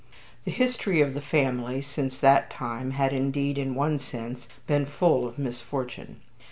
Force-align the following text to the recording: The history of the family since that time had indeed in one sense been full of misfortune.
The 0.45 0.51
history 0.51 0.99
of 1.01 1.13
the 1.13 1.21
family 1.21 1.79
since 1.83 2.17
that 2.17 2.49
time 2.49 2.89
had 2.89 3.13
indeed 3.13 3.59
in 3.59 3.75
one 3.75 3.99
sense 3.99 4.47
been 4.65 4.87
full 4.87 5.27
of 5.27 5.37
misfortune. 5.37 6.21